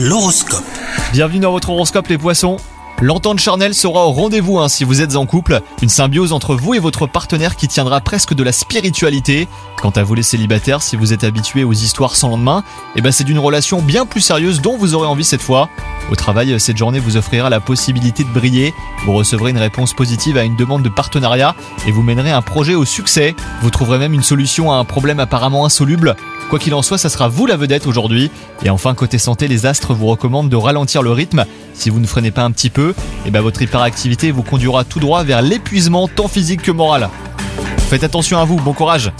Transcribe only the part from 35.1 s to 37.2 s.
vers l'épuisement tant physique que moral.